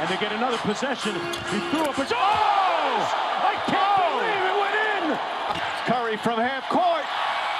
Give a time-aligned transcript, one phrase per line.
[0.00, 1.12] and they get another possession.
[1.52, 2.06] He threw up a...
[2.10, 3.04] Oh!
[3.44, 5.04] I can't believe it went in!
[5.84, 7.04] Curry from half court.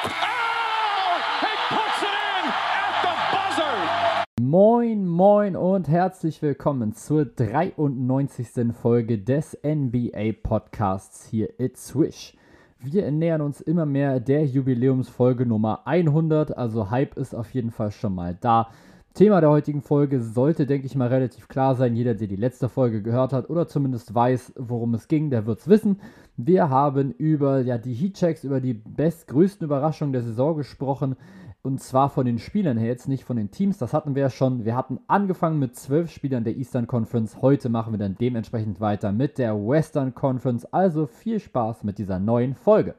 [0.04, 1.21] Oh!
[1.45, 2.42] He puts it in
[2.80, 4.24] at the buzzer!
[4.40, 8.72] Moin, moin und herzlich willkommen zur 93.
[8.72, 12.34] Folge des NBA Podcasts hier It's Swish.
[12.78, 17.91] Wir nähern uns immer mehr der Jubiläumsfolge Nummer 100, also Hype ist auf jeden Fall
[17.91, 18.70] schon mal da.
[19.15, 21.97] Thema der heutigen Folge sollte, denke ich mal, relativ klar sein.
[21.97, 25.59] Jeder, der die letzte Folge gehört hat oder zumindest weiß, worum es ging, der wird
[25.59, 26.01] es wissen.
[26.37, 31.16] Wir haben über ja, die Heatchecks, über die bestgrößten Überraschungen der Saison gesprochen.
[31.62, 33.77] Und zwar von den Spielern her, jetzt nicht von den Teams.
[33.77, 34.65] Das hatten wir ja schon.
[34.65, 37.42] Wir hatten angefangen mit zwölf Spielern der Eastern Conference.
[37.42, 40.65] Heute machen wir dann dementsprechend weiter mit der Western Conference.
[40.66, 42.95] Also viel Spaß mit dieser neuen Folge.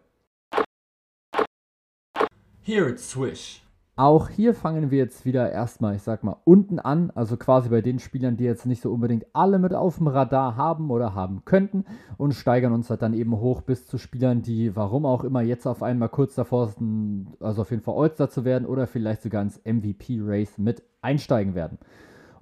[2.62, 3.64] Here it's Swish.
[3.98, 7.82] Auch hier fangen wir jetzt wieder erstmal, ich sag mal, unten an, also quasi bei
[7.82, 11.44] den Spielern, die jetzt nicht so unbedingt alle mit auf dem Radar haben oder haben
[11.44, 11.84] könnten
[12.18, 15.68] und steigern uns halt dann eben hoch bis zu Spielern, die, warum auch immer, jetzt
[15.68, 19.41] auf einmal kurz davor sind, also auf jeden Fall All-Star zu werden oder vielleicht sogar
[19.41, 21.77] ins MVP-Race mit einsteigen werden.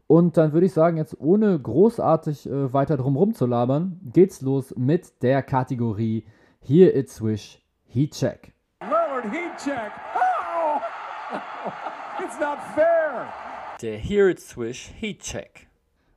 [0.06, 4.74] Und dann würde ich sagen, jetzt ohne großartig äh, weiter drum zu labern, geht's los
[4.78, 6.26] mit der Kategorie
[6.60, 8.54] Here It's Wish Heat Check.
[9.20, 9.92] Lillard heat check.
[12.20, 13.28] It's not fair.
[13.82, 15.68] Der Here It's Swish Heat Check.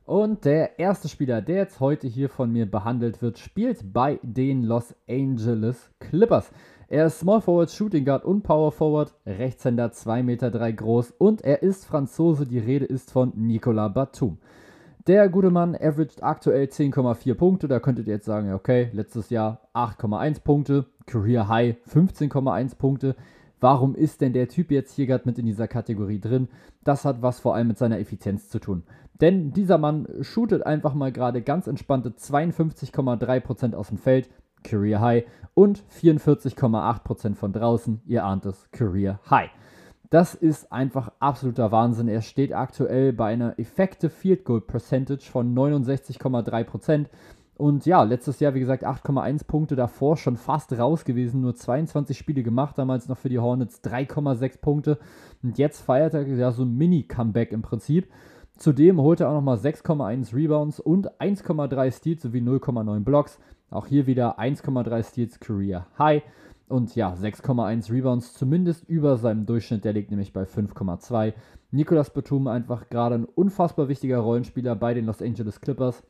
[0.05, 4.63] Und der erste Spieler, der jetzt heute hier von mir behandelt wird, spielt bei den
[4.63, 6.51] Los Angeles Clippers.
[6.87, 11.61] Er ist Small Forward, Shooting Guard und Power Forward, Rechtshänder 2,3 Meter groß und er
[11.61, 12.47] ist Franzose.
[12.47, 14.39] Die Rede ist von Nicolas Batum.
[15.05, 17.67] Der gute Mann averaged aktuell 10,4 Punkte.
[17.67, 23.15] Da könntet ihr jetzt sagen, okay, letztes Jahr 8,1 Punkte, Career High 15,1 Punkte.
[23.63, 26.49] Warum ist denn der Typ jetzt hier gerade mit in dieser Kategorie drin?
[26.83, 28.83] Das hat was vor allem mit seiner Effizienz zu tun.
[29.21, 34.29] Denn dieser Mann shootet einfach mal gerade ganz entspannte 52,3% aus dem Feld,
[34.65, 39.51] Career High, und 44,8% von draußen, ihr ahnt es, Career High.
[40.09, 42.09] Das ist einfach absoluter Wahnsinn.
[42.09, 47.05] Er steht aktuell bei einer Effective Field Goal Percentage von 69,3%.
[47.63, 52.17] Und ja, letztes Jahr, wie gesagt, 8,1 Punkte davor, schon fast raus gewesen, nur 22
[52.17, 54.99] Spiele gemacht, damals noch für die Hornets 3,6 Punkte.
[55.41, 58.11] Und jetzt feiert er ja so ein Mini-Comeback im Prinzip.
[58.57, 63.39] Zudem holt er auch nochmal 6,1 Rebounds und 1,3 Steals sowie 0,9 Blocks.
[63.69, 66.21] Auch hier wieder 1,3 Steals Career High.
[66.67, 71.31] Und ja, 6,1 Rebounds, zumindest über seinem Durchschnitt, der liegt nämlich bei 5,2.
[71.71, 76.03] Nicolas Batum einfach gerade ein unfassbar wichtiger Rollenspieler bei den Los Angeles Clippers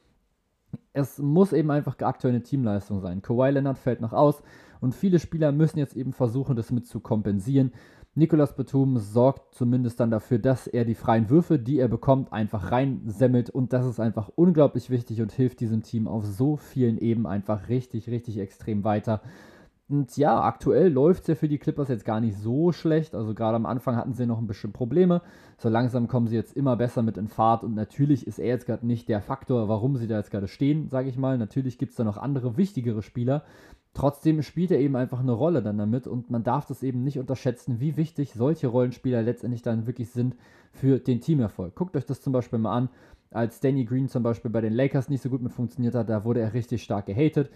[0.94, 3.22] es muss eben einfach aktuell eine Teamleistung sein.
[3.22, 4.44] Kawhi Leonard fällt noch aus
[4.82, 7.72] und viele Spieler müssen jetzt eben versuchen, das mit zu kompensieren.
[8.16, 12.72] Nicolas Batum sorgt zumindest dann dafür, dass er die freien Würfe, die er bekommt, einfach
[12.72, 17.26] reinsemmelt und das ist einfach unglaublich wichtig und hilft diesem Team auf so vielen Ebenen
[17.26, 19.22] einfach richtig, richtig extrem weiter.
[19.90, 23.14] Und ja, aktuell läuft es ja für die Clippers jetzt gar nicht so schlecht.
[23.14, 25.22] Also gerade am Anfang hatten sie noch ein bisschen Probleme.
[25.58, 27.64] So langsam kommen sie jetzt immer besser mit in Fahrt.
[27.64, 30.90] Und natürlich ist er jetzt gerade nicht der Faktor, warum sie da jetzt gerade stehen,
[30.90, 31.38] sage ich mal.
[31.38, 33.44] Natürlich gibt es da noch andere wichtigere Spieler.
[33.94, 36.08] Trotzdem spielt er eben einfach eine Rolle dann damit.
[36.08, 40.38] Und man darf das eben nicht unterschätzen, wie wichtig solche Rollenspieler letztendlich dann wirklich sind
[40.72, 41.76] für den Teamerfolg.
[41.76, 42.90] Guckt euch das zum Beispiel mal an.
[43.32, 46.24] Als Danny Green zum Beispiel bei den Lakers nicht so gut mit funktioniert hat, da
[46.24, 47.50] wurde er richtig stark gehatet.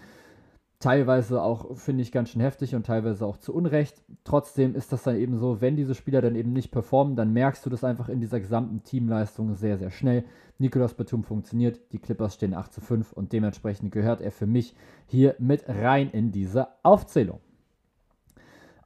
[0.79, 4.03] Teilweise auch, finde ich, ganz schön heftig und teilweise auch zu Unrecht.
[4.23, 7.65] Trotzdem ist das dann eben so, wenn diese Spieler dann eben nicht performen, dann merkst
[7.65, 10.23] du das einfach in dieser gesamten Teamleistung sehr, sehr schnell.
[10.59, 14.75] Nicolas Batum funktioniert, die Clippers stehen 8 zu 5 und dementsprechend gehört er für mich
[15.07, 17.39] hier mit rein in diese Aufzählung.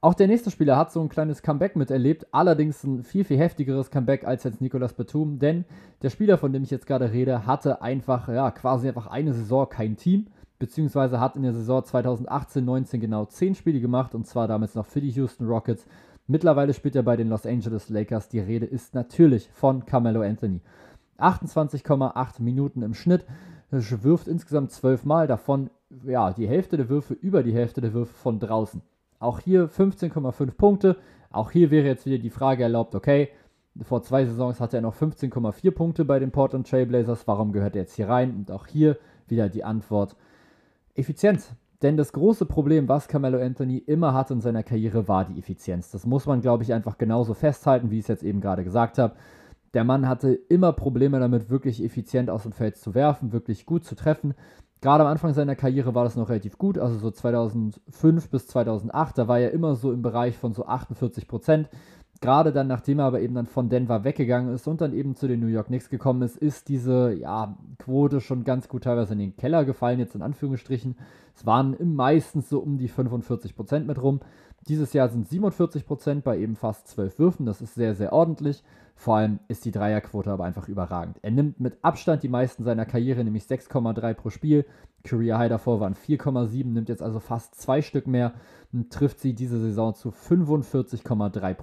[0.00, 3.90] Auch der nächste Spieler hat so ein kleines Comeback miterlebt, allerdings ein viel, viel heftigeres
[3.90, 5.64] Comeback als jetzt Nicolas Batum, denn
[6.02, 9.68] der Spieler, von dem ich jetzt gerade rede, hatte einfach, ja, quasi einfach eine Saison
[9.68, 10.26] kein Team
[10.62, 15.00] beziehungsweise hat in der Saison 2018-19 genau 10 Spiele gemacht und zwar damals noch für
[15.00, 15.84] die Houston Rockets.
[16.28, 18.28] Mittlerweile spielt er bei den Los Angeles Lakers.
[18.28, 20.60] Die Rede ist natürlich von Carmelo Anthony.
[21.18, 23.26] 28,8 Minuten im Schnitt,
[23.70, 25.68] wirft insgesamt 12 Mal, davon
[26.04, 28.82] ja, die Hälfte der Würfe über die Hälfte der Würfe von draußen.
[29.18, 30.96] Auch hier 15,5 Punkte.
[31.32, 33.30] Auch hier wäre jetzt wieder die Frage erlaubt, okay,
[33.82, 37.26] vor zwei Saisons hatte er noch 15,4 Punkte bei den Portland Trailblazers.
[37.26, 38.36] Warum gehört er jetzt hier rein?
[38.36, 40.14] Und auch hier wieder die Antwort,
[40.94, 41.54] Effizienz.
[41.82, 45.90] Denn das große Problem, was Carmelo Anthony immer hatte in seiner Karriere, war die Effizienz.
[45.90, 48.98] Das muss man, glaube ich, einfach genauso festhalten, wie ich es jetzt eben gerade gesagt
[48.98, 49.16] habe.
[49.74, 53.84] Der Mann hatte immer Probleme damit, wirklich effizient aus dem Feld zu werfen, wirklich gut
[53.84, 54.34] zu treffen.
[54.80, 59.16] Gerade am Anfang seiner Karriere war das noch relativ gut, also so 2005 bis 2008,
[59.16, 61.68] da war er immer so im Bereich von so 48 Prozent.
[62.22, 65.28] Gerade dann, nachdem er aber eben dann von Denver weggegangen ist und dann eben zu
[65.28, 69.18] den New York Knicks gekommen ist, ist diese ja, Quote schon ganz gut teilweise in
[69.18, 70.96] den Keller gefallen, jetzt in Anführungsstrichen.
[71.34, 74.20] Es waren meistens so um die 45% mit rum.
[74.68, 77.46] Dieses Jahr sind 47% bei eben fast 12 Würfen.
[77.46, 78.62] Das ist sehr, sehr ordentlich.
[78.94, 81.18] Vor allem ist die Dreierquote aber einfach überragend.
[81.22, 84.64] Er nimmt mit Abstand die meisten seiner Karriere, nämlich 6,3 pro Spiel.
[85.02, 88.34] Career High davor waren 4,7, nimmt jetzt also fast zwei Stück mehr
[88.72, 91.54] und trifft sie diese Saison zu 45,3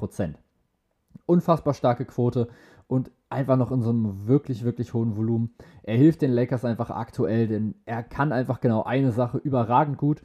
[1.25, 2.47] Unfassbar starke Quote
[2.87, 5.53] und einfach noch in so einem wirklich, wirklich hohen Volumen.
[5.83, 10.21] Er hilft den Lakers einfach aktuell, denn er kann einfach genau eine Sache überragend gut,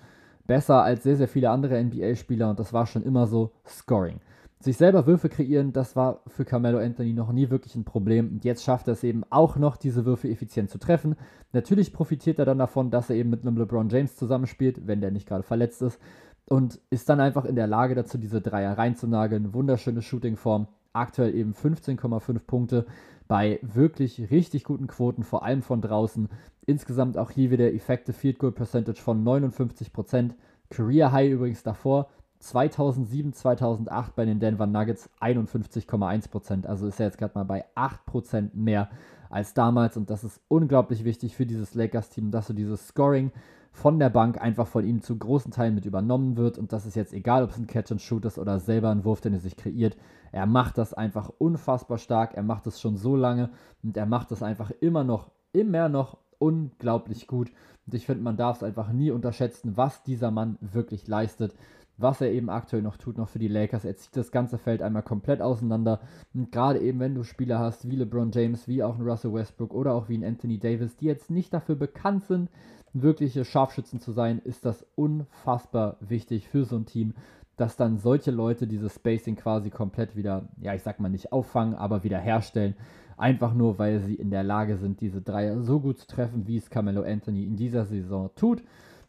[0.46, 4.20] besser als sehr, sehr viele andere NBA-Spieler und das war schon immer so Scoring.
[4.60, 8.28] Sich selber Würfe kreieren, das war für Carmelo Anthony noch nie wirklich ein Problem.
[8.28, 11.16] Und jetzt schafft er es eben auch noch, diese Würfe effizient zu treffen.
[11.52, 15.10] Natürlich profitiert er dann davon, dass er eben mit einem LeBron James zusammenspielt, wenn der
[15.10, 16.00] nicht gerade verletzt ist.
[16.46, 19.54] Und ist dann einfach in der Lage dazu, diese Dreier reinzunageln.
[19.54, 20.68] Wunderschöne Shootingform.
[20.92, 22.86] Aktuell eben 15,5 Punkte
[23.26, 26.28] bei wirklich richtig guten Quoten, vor allem von draußen.
[26.66, 30.32] Insgesamt auch hier wieder Effective Field Goal Percentage von 59%.
[30.70, 32.08] Career High übrigens davor
[32.40, 36.66] 2007, 2008 bei den Denver Nuggets 51,1%.
[36.66, 38.90] Also ist er jetzt gerade mal bei 8% mehr
[39.30, 39.96] als damals.
[39.96, 43.32] Und das ist unglaublich wichtig für dieses Lakers-Team, dass so dieses Scoring
[43.74, 46.58] von der Bank einfach von ihm zu großen Teilen mit übernommen wird.
[46.58, 49.34] Und das ist jetzt egal, ob es ein Catch-and-Shoot ist oder selber ein Wurf, den
[49.34, 49.96] er sich kreiert.
[50.30, 52.34] Er macht das einfach unfassbar stark.
[52.34, 53.50] Er macht das schon so lange
[53.82, 57.50] und er macht das einfach immer noch, immer noch unglaublich gut.
[57.86, 61.52] Und ich finde, man darf es einfach nie unterschätzen, was dieser Mann wirklich leistet
[61.96, 63.84] was er eben aktuell noch tut, noch für die Lakers.
[63.84, 66.00] Er zieht das ganze Feld einmal komplett auseinander.
[66.32, 69.72] Und gerade eben, wenn du Spieler hast wie LeBron James, wie auch ein Russell Westbrook
[69.72, 72.50] oder auch wie ein Anthony Davis, die jetzt nicht dafür bekannt sind,
[72.94, 77.14] wirkliche Scharfschützen zu sein, ist das unfassbar wichtig für so ein Team,
[77.56, 81.74] dass dann solche Leute dieses Spacing quasi komplett wieder, ja, ich sag mal nicht auffangen,
[81.74, 82.74] aber wieder herstellen.
[83.16, 86.56] Einfach nur, weil sie in der Lage sind, diese Dreier so gut zu treffen, wie
[86.56, 88.62] es Carmelo Anthony in dieser Saison tut.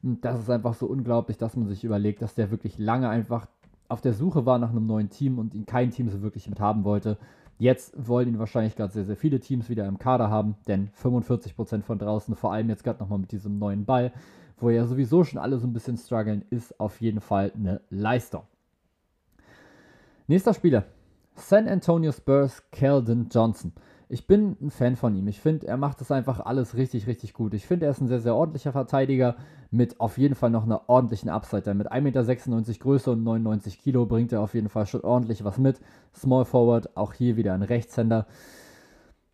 [0.03, 3.47] Und das ist einfach so unglaublich, dass man sich überlegt, dass der wirklich lange einfach
[3.87, 6.59] auf der Suche war nach einem neuen Team und ihn kein Team so wirklich mit
[6.59, 7.17] haben wollte.
[7.57, 11.84] Jetzt wollen ihn wahrscheinlich gerade sehr, sehr viele Teams wieder im Kader haben, denn 45%
[11.84, 14.12] von draußen, vor allem jetzt gerade nochmal mit diesem neuen Ball,
[14.57, 18.44] wo ja sowieso schon alle so ein bisschen strugglen, ist auf jeden Fall eine Leistung.
[20.28, 20.86] Nächster Spieler.
[21.36, 23.74] San Antonio Spurs, Keldon Johnson.
[24.07, 25.28] Ich bin ein Fan von ihm.
[25.28, 27.54] Ich finde, er macht das einfach alles richtig, richtig gut.
[27.54, 29.36] Ich finde, er ist ein sehr, sehr ordentlicher Verteidiger
[29.72, 31.74] mit auf jeden Fall noch einer ordentlichen Upside.
[31.74, 35.57] Mit 1,96 Meter Größe und 99 Kilo bringt er auf jeden Fall schon ordentlich was
[35.57, 35.80] mit.
[36.16, 38.28] Small Forward, auch hier wieder ein Rechtshänder.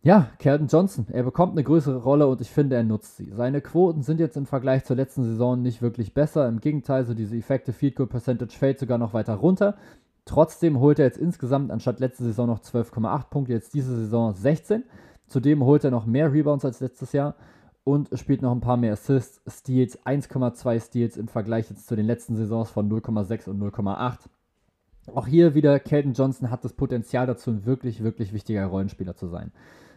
[0.04, 3.30] Ja, Kelton Johnson, er bekommt eine größere Rolle und ich finde, er nutzt sie.
[3.36, 6.48] Seine Quoten sind jetzt im Vergleich zur letzten Saison nicht wirklich besser.
[6.48, 9.76] Im Gegenteil, so diese Effekte Field Goal Percentage fällt sogar noch weiter runter.
[10.24, 14.84] Trotzdem holt er jetzt insgesamt anstatt letzte Saison noch 12,8 Punkte, jetzt diese Saison 16.
[15.26, 17.34] Zudem holt er noch mehr Rebounds als letztes Jahr
[17.84, 22.06] und spielt noch ein paar mehr Assists, Steals, 1,2 Steals im Vergleich jetzt zu den
[22.06, 24.18] letzten Saisons von 0,6 und 0,8.
[25.14, 29.26] Auch hier wieder, Kelton Johnson hat das Potenzial dazu, ein wirklich, wirklich wichtiger Rollenspieler zu
[29.26, 29.50] sein.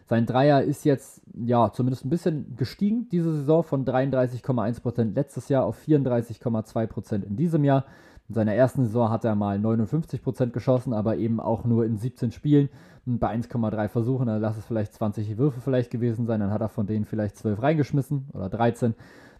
[0.06, 5.64] Sein Dreier ist jetzt, ja, zumindest ein bisschen gestiegen diese Saison von 33,1% letztes Jahr
[5.64, 7.84] auf 34,2% in diesem Jahr.
[8.28, 12.32] In seiner ersten Saison hat er mal 59% geschossen, aber eben auch nur in 17
[12.32, 12.68] Spielen
[13.04, 14.26] bei 1,3 Versuchen.
[14.26, 16.40] Dann lass es vielleicht 20 Würfe vielleicht gewesen sein.
[16.40, 18.94] Dann hat er von denen vielleicht 12 reingeschmissen oder 13.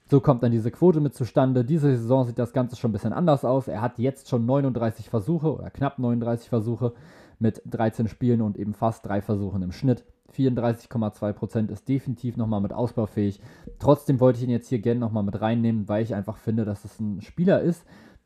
[0.08, 1.64] So kommt dann diese Quote mit zustande.
[1.64, 3.66] Diese Saison sieht das Ganze schon ein bisschen anders aus.
[3.66, 6.92] Er hat jetzt schon 39 Versuche oder knapp 39 Versuche
[7.40, 10.04] mit 13 Spielen und eben fast drei Versuchen im Schnitt.
[10.36, 13.40] 34,2% ist definitiv nochmal mit ausbaufähig.
[13.80, 16.84] Trotzdem wollte ich ihn jetzt hier gerne nochmal mit reinnehmen, weil ich einfach finde, dass
[16.84, 17.84] es ein Spieler ist,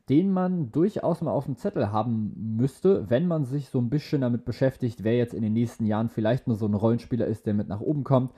[0.09, 4.23] den man durchaus mal auf dem Zettel haben müsste, wenn man sich so ein bisschen
[4.23, 7.55] damit beschäftigt, wer jetzt in den nächsten Jahren vielleicht mal so ein Rollenspieler ist, der
[7.55, 8.33] mit nach oben kommt,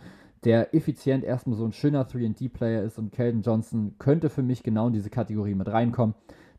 [0.45, 4.89] der effizient erstmal so ein schöner 3D-Player ist und Kelden Johnson könnte für mich genau
[4.89, 6.15] in diese Kategorie mit reinkommen,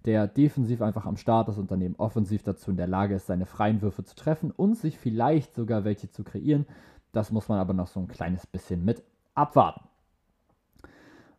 [0.05, 3.27] der defensiv einfach am Start ist und dann eben offensiv dazu in der Lage ist,
[3.27, 6.65] seine freien Würfe zu treffen und sich vielleicht sogar welche zu kreieren.
[7.11, 9.03] Das muss man aber noch so ein kleines bisschen mit
[9.35, 9.81] abwarten.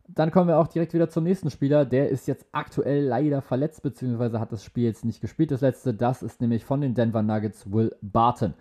[0.07, 1.83] Dann kommen wir auch direkt wieder zum nächsten Spieler.
[1.83, 5.93] Der ist jetzt aktuell leider verletzt, beziehungsweise hat das Spiel jetzt nicht gespielt, das letzte.
[5.93, 8.53] Das ist nämlich von den Denver Nuggets Will Barton.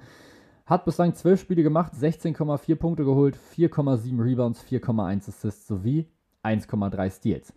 [0.64, 6.08] Hat bislang 12 Spiele gemacht, 16,4 Punkte geholt, 4,7 Rebounds, 4,1 Assists sowie
[6.42, 7.52] 1,3 Steals.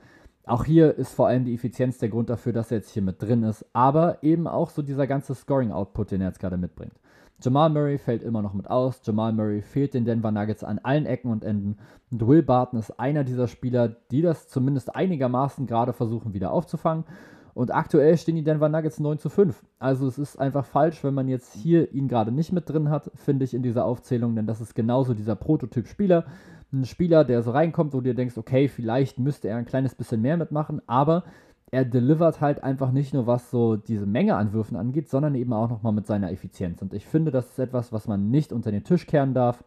[0.45, 3.21] Auch hier ist vor allem die Effizienz der Grund dafür, dass er jetzt hier mit
[3.21, 6.93] drin ist, aber eben auch so dieser ganze Scoring-Output, den er jetzt gerade mitbringt.
[7.39, 9.01] Jamal Murray fällt immer noch mit aus.
[9.03, 11.77] Jamal Murray fehlt den Denver Nuggets an allen Ecken und Enden.
[12.09, 17.05] Und Will Barton ist einer dieser Spieler, die das zumindest einigermaßen gerade versuchen wieder aufzufangen.
[17.53, 19.63] Und aktuell stehen die Denver Nuggets 9 zu 5.
[19.77, 23.11] Also es ist einfach falsch, wenn man jetzt hier ihn gerade nicht mit drin hat,
[23.15, 26.25] finde ich in dieser Aufzählung, denn das ist genauso dieser Prototyp-Spieler.
[26.71, 29.95] Ein Spieler, der so reinkommt, wo du dir denkst, okay, vielleicht müsste er ein kleines
[29.95, 31.23] bisschen mehr mitmachen, aber
[31.69, 35.51] er delivert halt einfach nicht nur, was so diese Menge an Würfen angeht, sondern eben
[35.51, 36.81] auch nochmal mit seiner Effizienz.
[36.81, 39.63] Und ich finde, das ist etwas, was man nicht unter den Tisch kehren darf.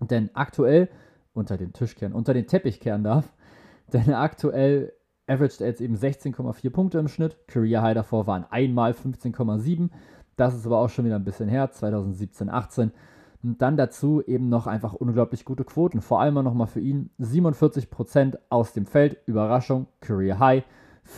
[0.00, 0.88] Denn aktuell,
[1.32, 3.32] unter den Tisch kehren, unter den Teppich kehren darf,
[3.92, 4.92] denn aktuell
[5.26, 7.38] averaged er jetzt eben 16,4 Punkte im Schnitt.
[7.46, 9.90] Career High davor waren einmal 15,7.
[10.36, 12.90] Das ist aber auch schon wieder ein bisschen her, 2017, 18.
[13.44, 16.00] Und dann dazu eben noch einfach unglaublich gute Quoten.
[16.00, 19.18] Vor allem nochmal für ihn 47% aus dem Feld.
[19.26, 20.64] Überraschung, Career High.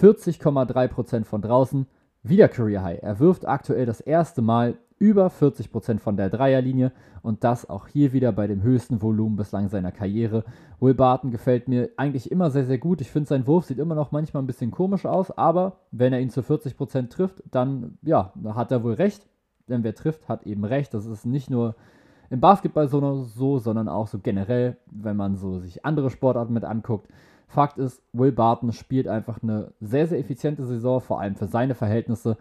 [0.01, 1.87] 40,3% von draußen.
[2.23, 3.03] Wieder Career High.
[3.03, 8.13] Er wirft aktuell das erste Mal über 40% von der Dreierlinie und das auch hier
[8.13, 10.45] wieder bei dem höchsten Volumen bislang seiner Karriere.
[10.81, 13.01] Will Barton gefällt mir eigentlich immer sehr, sehr gut.
[13.01, 16.21] Ich finde, sein Wurf sieht immer noch manchmal ein bisschen komisch aus, aber wenn er
[16.21, 19.27] ihn zu 40% trifft, dann ja, hat er wohl recht.
[19.69, 20.95] Denn wer trifft, hat eben recht.
[20.95, 21.75] Das ist nicht nur
[22.31, 26.65] im Basketball so, so sondern auch so generell, wenn man so sich andere Sportarten mit
[26.65, 27.09] anguckt.
[27.47, 31.75] Fakt ist, Will Barton spielt einfach eine sehr, sehr effiziente Saison, vor allem für seine
[31.75, 32.37] Verhältnisse.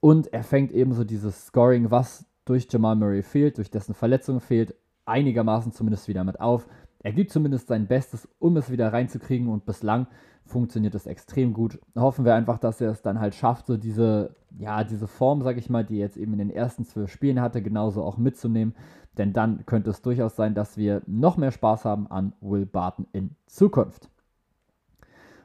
[0.00, 4.74] Und er fängt ebenso dieses Scoring, was durch Jamal Murray fehlt, durch dessen Verletzung fehlt,
[5.06, 6.68] einigermaßen zumindest wieder mit auf.
[7.02, 10.06] Er gibt zumindest sein Bestes, um es wieder reinzukriegen und bislang
[10.46, 11.78] funktioniert es extrem gut.
[11.94, 15.56] Hoffen wir einfach, dass er es dann halt schafft, so diese, ja, diese Form, sag
[15.56, 18.74] ich mal, die er jetzt eben in den ersten zwölf Spielen hatte, genauso auch mitzunehmen.
[19.16, 23.06] Denn dann könnte es durchaus sein, dass wir noch mehr Spaß haben an Will Barton
[23.12, 24.10] in Zukunft.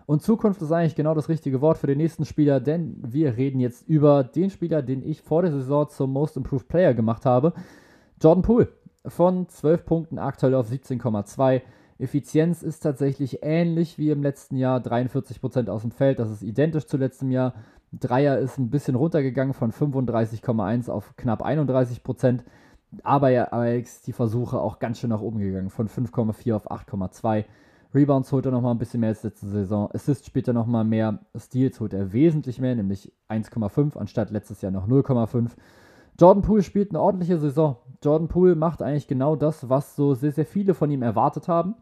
[0.10, 3.60] Und Zukunft ist eigentlich genau das richtige Wort für den nächsten Spieler, denn wir reden
[3.60, 7.54] jetzt über den Spieler, den ich vor der Saison zum Most Improved Player gemacht habe.
[8.20, 8.70] Jordan Poole.
[9.06, 11.62] Von 12 Punkten aktuell auf 17,2.
[12.00, 14.80] Effizienz ist tatsächlich ähnlich wie im letzten Jahr.
[14.80, 17.54] 43% aus dem Feld, das ist identisch zu letztem Jahr.
[17.92, 22.40] Dreier ist ein bisschen runtergegangen von 35,1 auf knapp 31%.
[23.04, 27.46] Aber er ist die Versuche auch ganz schön nach oben gegangen, von 5,4 auf 8,2.
[27.94, 29.90] Rebounds holt er nochmal ein bisschen mehr als letzte Saison.
[29.92, 31.20] Assists spielt er nochmal mehr.
[31.36, 35.52] Steals holt er wesentlich mehr, nämlich 1,5 anstatt letztes Jahr noch 0,5.
[36.20, 37.78] Jordan Poole spielt eine ordentliche Saison.
[38.04, 41.76] Jordan Poole macht eigentlich genau das, was so sehr, sehr viele von ihm erwartet haben.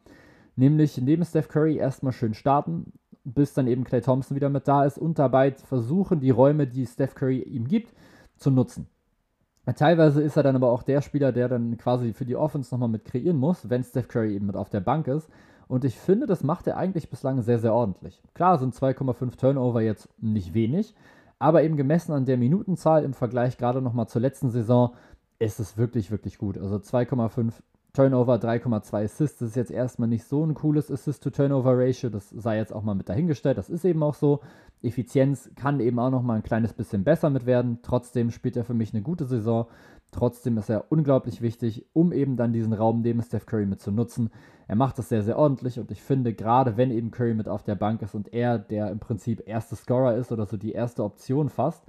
[0.56, 4.86] Nämlich neben Steph Curry erstmal schön starten, bis dann eben Clay Thompson wieder mit da
[4.86, 7.94] ist und dabei versuchen, die Räume, die Steph Curry ihm gibt,
[8.38, 8.88] zu nutzen.
[9.76, 12.88] Teilweise ist er dann aber auch der Spieler, der dann quasi für die Offense nochmal
[12.88, 15.30] mit kreieren muss, wenn Steph Curry eben mit auf der Bank ist.
[15.68, 18.22] Und ich finde, das macht er eigentlich bislang sehr, sehr ordentlich.
[18.34, 20.94] Klar sind 2,5 Turnover jetzt nicht wenig,
[21.40, 24.96] aber eben gemessen an der Minutenzahl im Vergleich gerade nochmal zur letzten Saison
[25.40, 26.58] ist es wirklich, wirklich gut.
[26.58, 27.54] Also 2,5
[27.94, 32.72] Turnover, 3,2 Assists, das ist jetzt erstmal nicht so ein cooles Assist-to-Turnover-Ratio, das sei jetzt
[32.72, 34.42] auch mal mit dahingestellt, das ist eben auch so.
[34.84, 37.80] Effizienz kann eben auch nochmal ein kleines bisschen besser mit werden.
[37.82, 39.66] Trotzdem spielt er für mich eine gute Saison.
[40.12, 43.92] Trotzdem ist er unglaublich wichtig, um eben dann diesen Raum neben Steph Curry mit zu
[43.92, 44.30] nutzen.
[44.68, 47.64] Er macht das sehr, sehr ordentlich und ich finde, gerade wenn eben Curry mit auf
[47.64, 51.04] der Bank ist und er der im Prinzip erste Scorer ist oder so die erste
[51.04, 51.84] Option fast,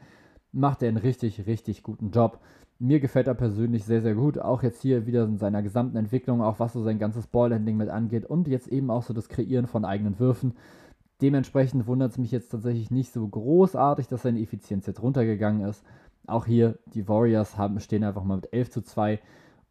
[0.53, 2.41] macht er einen richtig, richtig guten Job.
[2.81, 4.39] Mir gefällt er persönlich sehr, sehr gut.
[4.39, 7.89] Auch jetzt hier wieder in seiner gesamten Entwicklung, auch was so sein ganzes Ballhandling mit
[7.89, 10.55] angeht und jetzt eben auch so das Kreieren von eigenen Würfen.
[11.21, 15.85] Dementsprechend wundert es mich jetzt tatsächlich nicht so großartig, dass seine Effizienz jetzt runtergegangen ist.
[16.29, 19.21] Auch hier, die Warriors haben, stehen einfach mal mit 11 zu 2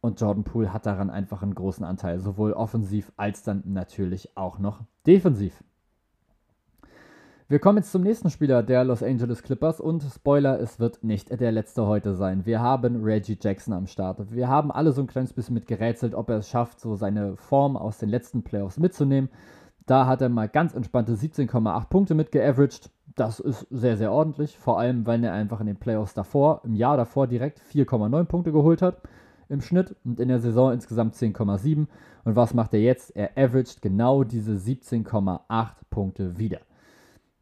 [0.00, 4.58] und Jordan Poole hat daran einfach einen großen Anteil, sowohl offensiv als dann natürlich auch
[4.58, 5.62] noch defensiv.
[7.50, 11.40] Wir kommen jetzt zum nächsten Spieler der Los Angeles Clippers und Spoiler, es wird nicht
[11.40, 12.44] der letzte heute sein.
[12.44, 14.34] Wir haben Reggie Jackson am Start.
[14.34, 17.36] Wir haben alle so ein kleines bisschen mit gerätselt, ob er es schafft, so seine
[17.36, 19.30] Form aus den letzten Playoffs mitzunehmen.
[19.86, 22.90] Da hat er mal ganz entspannte 17,8 Punkte mitgeaveraged.
[23.18, 26.74] Das ist sehr, sehr ordentlich, vor allem, weil er einfach in den Playoffs davor, im
[26.74, 29.02] Jahr davor direkt 4,9 Punkte geholt hat
[29.48, 31.86] im Schnitt und in der Saison insgesamt 10,7.
[32.24, 33.16] Und was macht er jetzt?
[33.16, 36.60] Er averaged genau diese 17,8 Punkte wieder.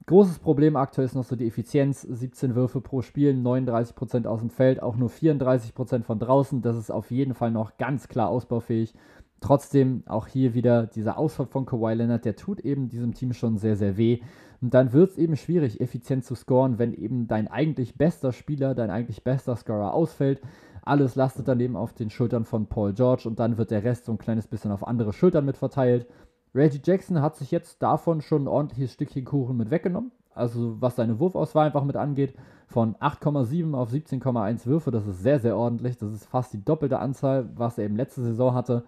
[0.07, 2.03] Großes Problem aktuell ist noch so die Effizienz.
[2.03, 6.63] 17 Würfe pro Spiel, 39% aus dem Feld, auch nur 34% von draußen.
[6.63, 8.95] Das ist auf jeden Fall noch ganz klar ausbaufähig.
[9.41, 13.59] Trotzdem auch hier wieder dieser Ausfall von Kawhi Leonard, der tut eben diesem Team schon
[13.59, 14.21] sehr, sehr weh.
[14.61, 18.75] Und dann wird es eben schwierig, effizient zu scoren, wenn eben dein eigentlich bester Spieler,
[18.75, 20.41] dein eigentlich bester Scorer ausfällt.
[20.83, 24.05] Alles lastet dann eben auf den Schultern von Paul George und dann wird der Rest
[24.05, 26.07] so ein kleines bisschen auf andere Schultern mit verteilt.
[26.55, 30.13] Reggie Jackson hat sich jetzt davon schon ein ordentliches Stückchen Kuchen mit weggenommen.
[30.35, 32.35] Also was seine Wurfauswahl einfach mit angeht,
[32.69, 35.97] von 8,7 auf 17,1 Würfe, das ist sehr, sehr ordentlich.
[35.99, 38.85] Das ist fast die doppelte Anzahl, was er eben letzte Saison hatte.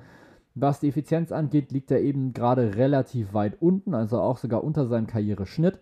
[0.61, 4.87] Was die Effizienz angeht, liegt er eben gerade relativ weit unten, also auch sogar unter
[4.87, 5.79] seinem Karriereschnitt.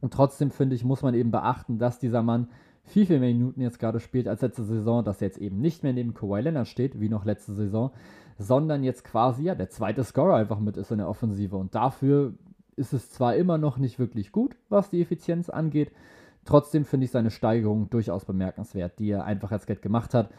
[0.00, 2.48] Und trotzdem finde ich, muss man eben beachten, dass dieser Mann
[2.82, 5.82] viel, viel mehr Minuten jetzt gerade spielt als letzte Saison, dass er jetzt eben nicht
[5.82, 7.90] mehr neben Kawhi Leonard steht, wie noch letzte Saison,
[8.38, 11.56] sondern jetzt quasi ja der zweite Scorer einfach mit ist in der Offensive.
[11.56, 12.32] Und dafür
[12.76, 15.92] ist es zwar immer noch nicht wirklich gut, was die Effizienz angeht,
[16.46, 20.30] trotzdem finde ich seine Steigerung durchaus bemerkenswert, die er einfach als Geld gemacht hat.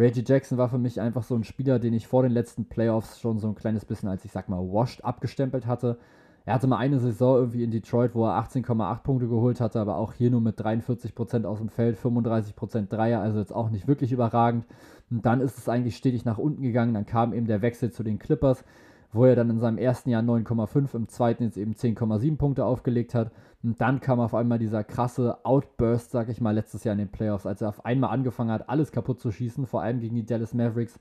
[0.00, 3.20] Reggie Jackson war für mich einfach so ein Spieler, den ich vor den letzten Playoffs
[3.20, 5.98] schon so ein kleines bisschen als, ich sag mal, washed abgestempelt hatte.
[6.46, 9.96] Er hatte mal eine Saison irgendwie in Detroit, wo er 18,8 Punkte geholt hatte, aber
[9.96, 14.10] auch hier nur mit 43% aus dem Feld, 35% Dreier, also jetzt auch nicht wirklich
[14.10, 14.64] überragend.
[15.10, 16.94] Und dann ist es eigentlich stetig nach unten gegangen.
[16.94, 18.64] Dann kam eben der Wechsel zu den Clippers,
[19.12, 23.14] wo er dann in seinem ersten Jahr 9,5, im zweiten jetzt eben 10,7 Punkte aufgelegt
[23.14, 23.32] hat.
[23.62, 27.12] Und dann kam auf einmal dieser krasse Outburst, sag ich mal, letztes Jahr in den
[27.12, 30.24] Playoffs, als er auf einmal angefangen hat, alles kaputt zu schießen, vor allem gegen die
[30.24, 30.98] Dallas Mavericks.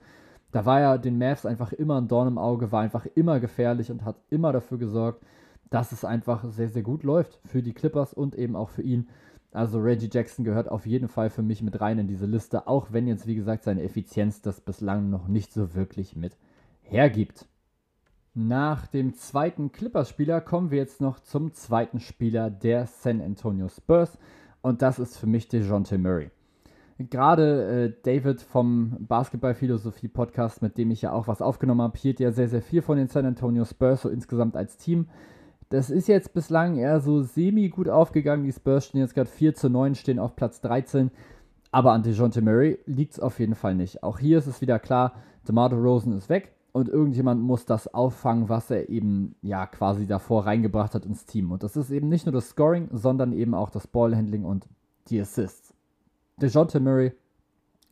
[0.51, 3.91] Da war er den Mavs einfach immer ein Dorn im Auge, war einfach immer gefährlich
[3.91, 5.23] und hat immer dafür gesorgt,
[5.69, 9.07] dass es einfach sehr, sehr gut läuft für die Clippers und eben auch für ihn.
[9.51, 12.87] Also Reggie Jackson gehört auf jeden Fall für mich mit rein in diese Liste, auch
[12.91, 16.37] wenn jetzt, wie gesagt, seine Effizienz das bislang noch nicht so wirklich mit
[16.81, 17.47] hergibt.
[18.35, 24.19] Nach dem zweiten Clippers-Spieler kommen wir jetzt noch zum zweiten Spieler der San Antonio Spurs
[24.61, 26.29] und das ist für mich DeJounte Murray.
[26.99, 32.31] Gerade äh, David vom Basketball-Philosophie-Podcast, mit dem ich ja auch was aufgenommen habe, hielt ja
[32.31, 35.07] sehr, sehr viel von den San Antonio Spurs, so insgesamt als Team.
[35.69, 38.43] Das ist jetzt bislang eher so semi gut aufgegangen.
[38.43, 41.09] Die Spurs stehen jetzt gerade 4 zu 9, stehen auf Platz 13.
[41.71, 44.03] Aber an DeJounte Murray liegt es auf jeden Fall nicht.
[44.03, 45.13] Auch hier ist es wieder klar,
[45.47, 50.45] DeMar Rosen ist weg und irgendjemand muss das auffangen, was er eben ja quasi davor
[50.45, 51.51] reingebracht hat ins Team.
[51.51, 54.67] Und das ist eben nicht nur das Scoring, sondern eben auch das Ballhandling und
[55.07, 55.73] die Assists.
[56.41, 57.13] DeJounte Murray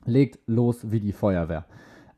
[0.05, 1.65] legt los wie die Feuerwehr.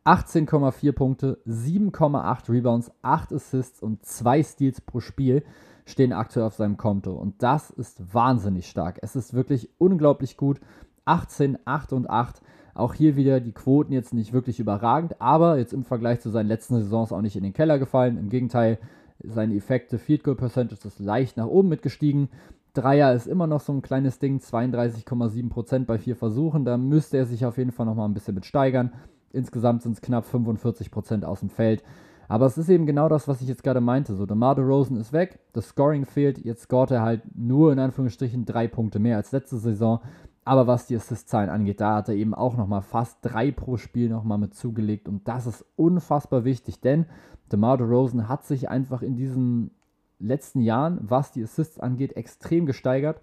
[0.05, 5.43] 18,4 Punkte, 7,8 Rebounds, 8 Assists und 2 Steals pro Spiel
[5.85, 7.13] stehen aktuell auf seinem Konto.
[7.13, 8.99] Und das ist wahnsinnig stark.
[9.01, 10.59] Es ist wirklich unglaublich gut.
[11.05, 12.41] 18, 8 und 8.
[12.79, 16.47] Auch hier wieder die Quoten jetzt nicht wirklich überragend, aber jetzt im Vergleich zu seinen
[16.47, 18.17] letzten Saisons auch nicht in den Keller gefallen.
[18.17, 18.77] Im Gegenteil,
[19.21, 22.29] seine Effekte Field Goal Percentage ist leicht nach oben mitgestiegen.
[22.73, 26.63] Dreier ist immer noch so ein kleines Ding, 32,7% bei vier Versuchen.
[26.63, 28.93] Da müsste er sich auf jeden Fall nochmal ein bisschen mit steigern.
[29.31, 31.83] Insgesamt sind es knapp 45% aus dem Feld.
[32.29, 34.13] Aber es ist eben genau das, was ich jetzt gerade meinte.
[34.13, 36.37] So, DeMar Rosen ist weg, das Scoring fehlt.
[36.45, 39.99] Jetzt scoret er halt nur in Anführungsstrichen drei Punkte mehr als letzte Saison.
[40.45, 44.09] Aber was die Assist-Zahlen angeht, da hat er eben auch nochmal fast drei pro Spiel
[44.09, 45.07] nochmal mit zugelegt.
[45.07, 47.05] Und das ist unfassbar wichtig, denn
[47.51, 49.71] DeMar Rosen hat sich einfach in diesen
[50.19, 53.19] letzten Jahren, was die Assists angeht, extrem gesteigert.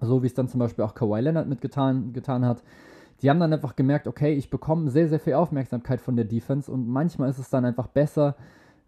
[0.00, 2.62] So wie es dann zum Beispiel auch Kawhi Leonard mitgetan getan hat
[3.22, 6.70] die haben dann einfach gemerkt, okay, ich bekomme sehr, sehr viel Aufmerksamkeit von der Defense
[6.70, 8.34] und manchmal ist es dann einfach besser,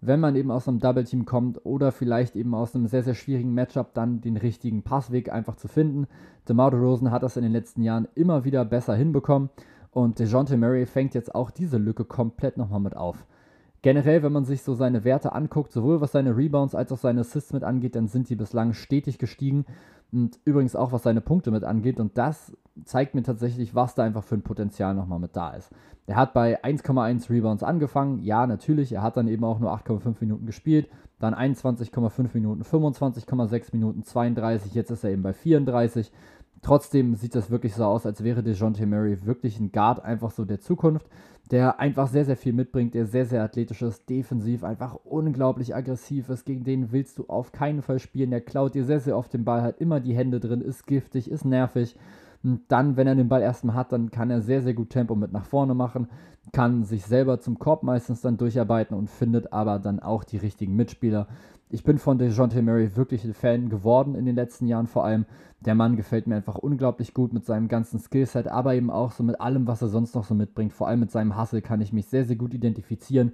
[0.06, 3.14] wenn man eben aus einem Double Team kommt oder vielleicht eben aus einem sehr, sehr
[3.14, 6.06] schwierigen Matchup dann den richtigen Passweg einfach zu finden.
[6.48, 9.50] DeMar Rosen hat das in den letzten Jahren immer wieder besser hinbekommen
[9.90, 13.24] und DeJounte Murray fängt jetzt auch diese Lücke komplett nochmal mit auf.
[13.84, 17.20] Generell, wenn man sich so seine Werte anguckt, sowohl was seine Rebounds als auch seine
[17.20, 19.66] Assists mit angeht, dann sind die bislang stetig gestiegen
[20.10, 24.02] und übrigens auch was seine Punkte mit angeht und das zeigt mir tatsächlich, was da
[24.02, 25.70] einfach für ein Potenzial nochmal mit da ist.
[26.06, 28.22] Er hat bei 1,1 Rebounds angefangen.
[28.22, 28.90] Ja, natürlich.
[28.92, 30.88] Er hat dann eben auch nur 8,5 Minuten gespielt.
[31.18, 34.74] Dann 21,5 Minuten, 25,6 Minuten, 32.
[34.74, 36.10] Jetzt ist er eben bei 34.
[36.64, 40.46] Trotzdem sieht das wirklich so aus, als wäre DeJounte Murray wirklich ein Guard einfach so
[40.46, 41.06] der Zukunft,
[41.50, 46.30] der einfach sehr, sehr viel mitbringt, der sehr, sehr athletisch ist, defensiv einfach unglaublich aggressiv
[46.30, 46.46] ist.
[46.46, 48.30] Gegen den willst du auf keinen Fall spielen.
[48.30, 51.30] Der klaut dir sehr, sehr oft den Ball, hat immer die Hände drin, ist giftig,
[51.30, 51.96] ist nervig.
[52.42, 55.14] Und dann, wenn er den Ball erstmal hat, dann kann er sehr, sehr gut Tempo
[55.14, 56.08] mit nach vorne machen,
[56.52, 60.76] kann sich selber zum Korb meistens dann durcharbeiten und findet aber dann auch die richtigen
[60.76, 61.26] Mitspieler.
[61.70, 65.26] Ich bin von DeJounte Murray wirklich ein Fan geworden in den letzten Jahren vor allem.
[65.60, 69.22] Der Mann gefällt mir einfach unglaublich gut mit seinem ganzen Skillset, aber eben auch so
[69.22, 70.72] mit allem, was er sonst noch so mitbringt.
[70.72, 73.32] Vor allem mit seinem Hustle kann ich mich sehr, sehr gut identifizieren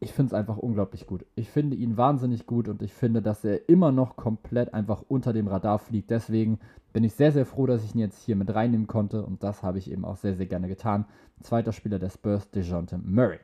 [0.00, 1.26] ich finde es einfach unglaublich gut.
[1.34, 5.32] Ich finde ihn wahnsinnig gut und ich finde, dass er immer noch komplett einfach unter
[5.32, 6.10] dem Radar fliegt.
[6.10, 6.60] Deswegen
[6.92, 9.62] bin ich sehr, sehr froh, dass ich ihn jetzt hier mit reinnehmen konnte und das
[9.62, 11.06] habe ich eben auch sehr, sehr gerne getan.
[11.40, 13.40] Zweiter Spieler der Spurs, DeJounte Murray.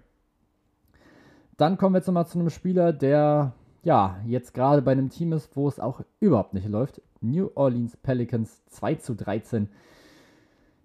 [1.56, 5.32] Dann kommen wir jetzt nochmal zu einem Spieler, der ja jetzt gerade bei einem Team
[5.32, 7.00] ist, wo es auch überhaupt nicht läuft.
[7.20, 9.68] New Orleans Pelicans 2 zu 13.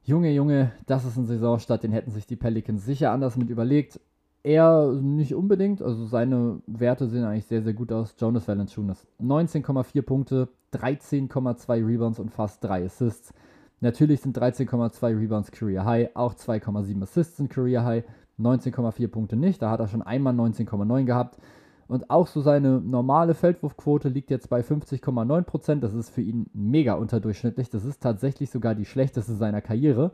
[0.03, 3.99] Junge, Junge, das ist ein Saisonstart, den hätten sich die Pelicans sicher anders mit überlegt.
[4.43, 8.13] Er nicht unbedingt, also seine Werte sehen eigentlich sehr, sehr gut aus.
[8.19, 13.33] Jonas Valanciunas 19,4 Punkte, 13,2 Rebounds und fast 3 Assists.
[13.79, 18.03] Natürlich sind 13,2 Rebounds Career High, auch 2,7 Assists in Career High,
[18.39, 21.37] 19,4 Punkte nicht, da hat er schon einmal 19,9 gehabt.
[21.87, 25.79] Und auch so seine normale Feldwurfquote liegt jetzt bei 50,9%.
[25.79, 27.69] Das ist für ihn mega unterdurchschnittlich.
[27.69, 30.11] Das ist tatsächlich sogar die schlechteste seiner Karriere.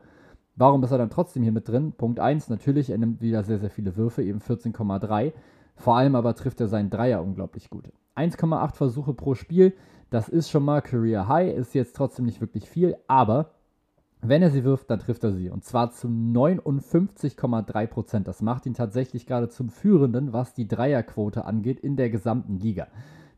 [0.55, 1.93] Warum ist er dann trotzdem hier mit drin?
[1.93, 5.32] Punkt 1, natürlich, er nimmt wieder sehr, sehr viele Würfe, eben 14,3.
[5.75, 7.91] Vor allem aber trifft er seinen Dreier unglaublich gut.
[8.17, 9.73] 1,8 Versuche pro Spiel,
[10.10, 13.51] das ist schon mal Career High, ist jetzt trotzdem nicht wirklich viel, aber
[14.21, 15.49] wenn er sie wirft, dann trifft er sie.
[15.49, 21.79] Und zwar zu 59,3% Das macht ihn tatsächlich gerade zum Führenden, was die Dreierquote angeht,
[21.79, 22.88] in der gesamten Liga.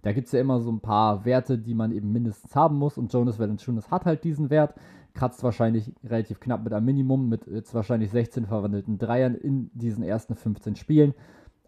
[0.02, 2.98] Da gibt es ja immer so ein paar Werte, die man eben mindestens haben muss.
[2.98, 4.74] Und Jonas Valanciunas hat halt diesen Wert.
[5.13, 10.04] Kratzt wahrscheinlich relativ knapp mit einem Minimum, mit jetzt wahrscheinlich 16 verwandelten Dreiern in diesen
[10.04, 11.13] ersten 15 Spielen.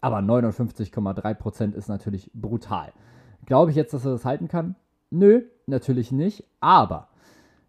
[0.00, 2.92] Aber 59,3% ist natürlich brutal.
[3.46, 4.74] Glaube ich jetzt, dass er das halten kann?
[5.10, 6.44] Nö, natürlich nicht.
[6.58, 7.08] Aber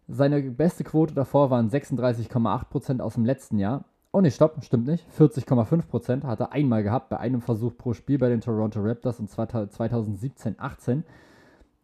[0.08, 3.84] seine beste Quote davor waren 36,8% aus dem letzten Jahr.
[4.12, 5.04] Oh ne, stopp, stimmt nicht.
[5.18, 9.28] 40,5% hat er einmal gehabt bei einem Versuch pro Spiel bei den Toronto Raptors in
[9.28, 11.02] 2017-18.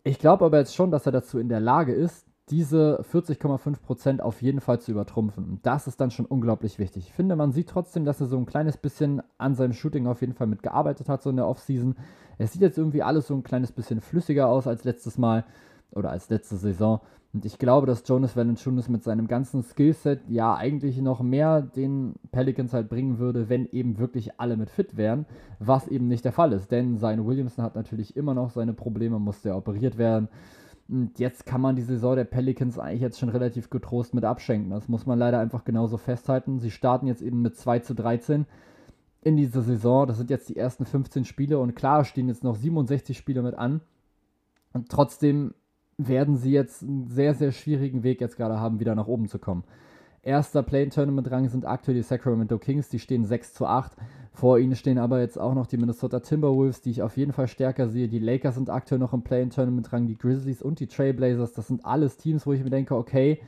[0.04, 4.42] Ich glaube aber jetzt schon, dass er dazu in der Lage ist, diese 40,5% auf
[4.42, 5.44] jeden Fall zu übertrumpfen.
[5.44, 7.06] Und das ist dann schon unglaublich wichtig.
[7.08, 10.20] Ich finde, man sieht trotzdem, dass er so ein kleines bisschen an seinem Shooting auf
[10.20, 11.96] jeden Fall mitgearbeitet hat, so in der Offseason.
[12.38, 15.44] Es sieht jetzt irgendwie alles so ein kleines bisschen flüssiger aus als letztes Mal
[15.92, 17.00] oder als letzte Saison.
[17.34, 22.14] Und ich glaube, dass Jonas Valanciunas mit seinem ganzen Skillset ja eigentlich noch mehr den
[22.30, 25.24] Pelicans halt bringen würde, wenn eben wirklich alle mit fit wären,
[25.58, 26.70] was eben nicht der Fall ist.
[26.70, 30.28] Denn sein Williamson hat natürlich immer noch seine Probleme, musste operiert werden.
[30.90, 34.70] Und jetzt kann man die Saison der Pelicans eigentlich jetzt schon relativ getrost mit abschenken.
[34.70, 36.58] Das muss man leider einfach genauso festhalten.
[36.58, 38.44] Sie starten jetzt eben mit 2 zu 13
[39.22, 40.06] in dieser Saison.
[40.06, 43.54] Das sind jetzt die ersten 15 Spiele und klar stehen jetzt noch 67 Spiele mit
[43.54, 43.80] an.
[44.74, 45.54] Und trotzdem
[46.08, 49.38] werden sie jetzt einen sehr, sehr schwierigen Weg jetzt gerade haben, wieder nach oben zu
[49.38, 49.64] kommen.
[50.24, 53.92] Erster Play-Tournament-Rang sind aktuell die Sacramento Kings, die stehen 6 zu 8.
[54.32, 57.48] Vor ihnen stehen aber jetzt auch noch die Minnesota Timberwolves, die ich auf jeden Fall
[57.48, 58.08] stärker sehe.
[58.08, 61.52] Die Lakers sind aktuell noch im Play-Tournament-Rang, die Grizzlies und die Trailblazers.
[61.54, 63.40] Das sind alles Teams, wo ich mir denke, okay,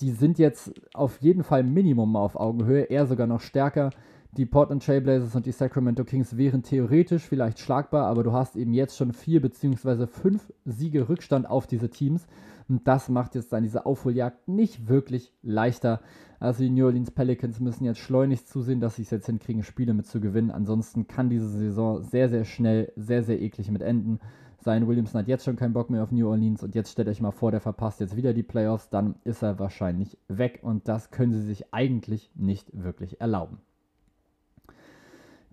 [0.00, 3.90] die sind jetzt auf jeden Fall Minimum auf Augenhöhe, eher sogar noch stärker.
[4.38, 8.72] Die Portland Trailblazers und die Sacramento Kings wären theoretisch vielleicht schlagbar, aber du hast eben
[8.72, 12.26] jetzt schon vier beziehungsweise fünf Siege Rückstand auf diese Teams.
[12.66, 16.00] Und das macht jetzt dann diese Aufholjagd nicht wirklich leichter.
[16.40, 19.92] Also die New Orleans Pelicans müssen jetzt schleunigst zusehen, dass sie es jetzt hinkriegen, Spiele
[19.92, 20.50] mit zu gewinnen.
[20.50, 24.18] Ansonsten kann diese Saison sehr, sehr schnell, sehr, sehr eklig mit enden.
[24.64, 27.20] Sein Williamson hat jetzt schon keinen Bock mehr auf New Orleans und jetzt stellt euch
[27.20, 31.10] mal vor, der verpasst jetzt wieder die Playoffs, dann ist er wahrscheinlich weg und das
[31.10, 33.58] können sie sich eigentlich nicht wirklich erlauben.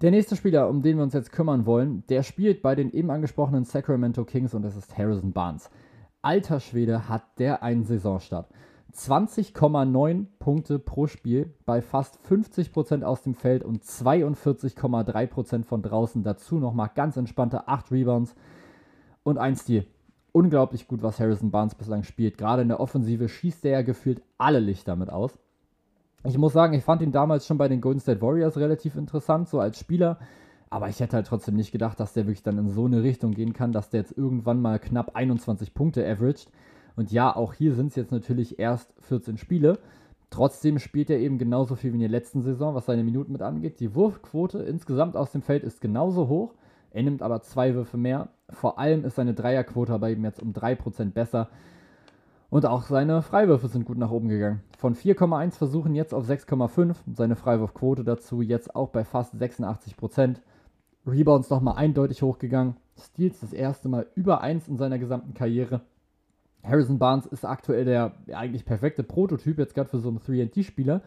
[0.02, 3.12] Der nächste Spieler, um den wir uns jetzt kümmern wollen, der spielt bei den eben
[3.12, 5.70] angesprochenen Sacramento Kings und das ist Harrison Barnes.
[6.22, 8.48] Alter Schwede hat der einen Saisonstart.
[8.94, 16.24] 20,9 Punkte pro Spiel bei fast 50% aus dem Feld und 42,3% von draußen.
[16.24, 18.36] Dazu nochmal ganz entspannte 8 Rebounds
[19.24, 19.86] und ein Stil.
[20.32, 22.38] Unglaublich gut, was Harrison Barnes bislang spielt.
[22.38, 25.38] Gerade in der Offensive schießt er ja gefühlt alle Lichter mit aus.
[26.26, 29.48] Ich muss sagen, ich fand ihn damals schon bei den Golden State Warriors relativ interessant,
[29.48, 30.20] so als Spieler.
[30.70, 33.32] Aber ich hätte halt trotzdem nicht gedacht, dass der wirklich dann in so eine Richtung
[33.32, 36.52] gehen kann, dass der jetzt irgendwann mal knapp 21 Punkte averaged.
[36.96, 39.80] Und ja, auch hier sind es jetzt natürlich erst 14 Spiele.
[40.30, 43.42] Trotzdem spielt er eben genauso viel wie in der letzten Saison, was seine Minuten mit
[43.42, 43.80] angeht.
[43.80, 46.54] Die Wurfquote insgesamt aus dem Feld ist genauso hoch.
[46.92, 48.30] Er nimmt aber zwei Würfe mehr.
[48.50, 51.50] Vor allem ist seine Dreierquote bei ihm jetzt um 3% besser.
[52.50, 54.62] Und auch seine Freiwürfe sind gut nach oben gegangen.
[54.78, 56.96] Von 4,1 Versuchen jetzt auf 6,5.
[57.14, 60.38] Seine Freiwurfquote dazu jetzt auch bei fast 86%.
[61.06, 62.76] Rebounds nochmal eindeutig hochgegangen.
[62.98, 65.82] Steals das erste Mal über 1 in seiner gesamten Karriere.
[66.64, 71.02] Harrison Barnes ist aktuell der eigentlich perfekte Prototyp jetzt gerade für so einen 3D-Spieler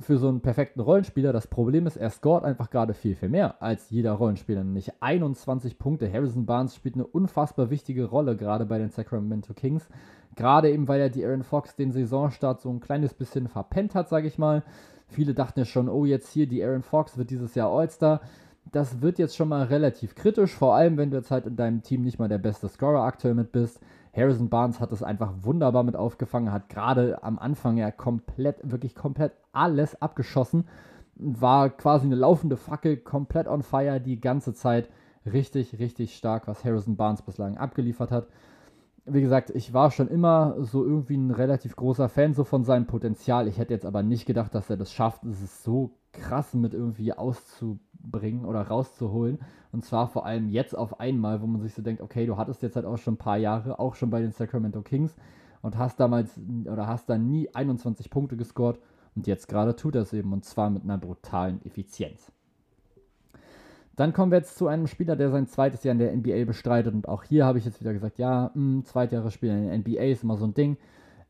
[0.00, 1.32] für so einen perfekten Rollenspieler.
[1.32, 4.64] Das Problem ist, er scoret einfach gerade viel, viel mehr als jeder Rollenspieler.
[4.64, 6.12] Nämlich 21 Punkte.
[6.12, 9.88] Harrison Barnes spielt eine unfassbar wichtige Rolle, gerade bei den Sacramento Kings.
[10.36, 14.08] Gerade eben, weil er die Aaron Fox den Saisonstart so ein kleines bisschen verpennt hat,
[14.08, 14.62] sage ich mal.
[15.08, 18.20] Viele dachten ja schon, oh, jetzt hier die Aaron Fox wird dieses Jahr All-Star.
[18.72, 21.82] Das wird jetzt schon mal relativ kritisch, vor allem wenn du jetzt halt in deinem
[21.82, 23.80] Team nicht mal der beste Scorer aktuell mit bist.
[24.14, 28.94] Harrison Barnes hat das einfach wunderbar mit aufgefangen, hat gerade am Anfang ja komplett, wirklich
[28.94, 30.66] komplett alles abgeschossen.
[31.14, 34.88] War quasi eine laufende Fackel, komplett on fire die ganze Zeit.
[35.30, 38.26] Richtig, richtig stark, was Harrison Barnes bislang abgeliefert hat.
[39.04, 42.86] Wie gesagt, ich war schon immer so irgendwie ein relativ großer Fan so von seinem
[42.86, 43.48] Potenzial.
[43.48, 45.24] Ich hätte jetzt aber nicht gedacht, dass er das schafft.
[45.24, 47.12] Es ist so krass mit irgendwie
[48.00, 49.38] auszubringen oder rauszuholen.
[49.72, 52.62] Und zwar vor allem jetzt auf einmal, wo man sich so denkt, okay, du hattest
[52.62, 55.14] jetzt halt auch schon ein paar Jahre, auch schon bei den Sacramento Kings
[55.62, 58.78] und hast damals oder hast dann nie 21 Punkte gescored
[59.14, 62.32] und jetzt gerade tut es eben und zwar mit einer brutalen Effizienz.
[63.96, 66.94] Dann kommen wir jetzt zu einem Spieler, der sein zweites Jahr in der NBA bestreitet.
[66.94, 70.22] Und auch hier habe ich jetzt wieder gesagt, ja, mh, Zweitjahresspieler in der NBA ist
[70.22, 70.78] immer so ein Ding.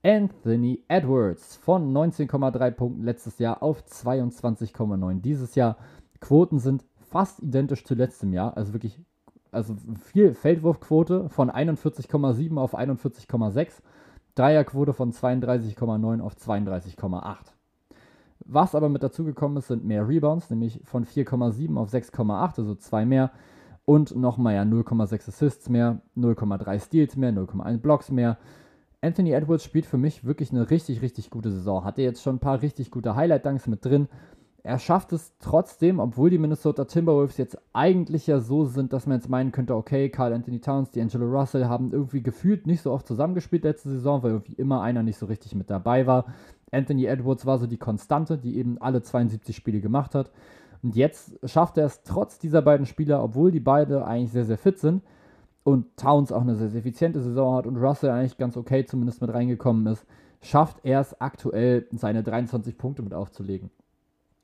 [0.05, 5.79] Anthony Edwards von 19,3 Punkten letztes Jahr auf 22,9 dieses Jahr.
[6.21, 9.01] Quoten sind fast identisch zu letztem Jahr, also wirklich,
[9.51, 9.75] also
[10.13, 13.83] viel Feldwurfquote von 41,7 auf 41,6,
[14.35, 17.37] Dreierquote von 32,9 auf 32,8.
[18.47, 23.05] Was aber mit dazugekommen ist, sind mehr Rebounds, nämlich von 4,7 auf 6,8, also zwei
[23.05, 23.31] mehr.
[23.85, 28.39] Und nochmal ja 0,6 Assists mehr, 0,3 Steals mehr, 0,1 Blocks mehr.
[29.01, 31.85] Anthony Edwards spielt für mich wirklich eine richtig, richtig gute Saison.
[31.85, 34.09] Hatte jetzt schon ein paar richtig gute Highlight-Dunks mit drin.
[34.63, 39.19] Er schafft es trotzdem, obwohl die Minnesota Timberwolves jetzt eigentlich ja so sind, dass man
[39.19, 43.07] jetzt meinen könnte, okay, Carl Anthony Towns, D'Angelo Russell haben irgendwie gefühlt nicht so oft
[43.07, 46.27] zusammengespielt letzte Saison, weil irgendwie immer einer nicht so richtig mit dabei war.
[46.71, 50.31] Anthony Edwards war so die Konstante, die eben alle 72 Spiele gemacht hat.
[50.83, 54.59] Und jetzt schafft er es trotz dieser beiden Spieler, obwohl die beide eigentlich sehr, sehr
[54.59, 55.03] fit sind,
[55.63, 59.21] und Towns auch eine sehr, sehr effiziente Saison hat und Russell eigentlich ganz okay zumindest
[59.21, 60.07] mit reingekommen ist,
[60.43, 63.71] schafft er es aktuell, seine 23 Punkte mit aufzulegen.